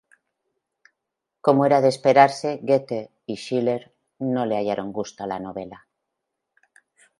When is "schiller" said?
3.37-3.93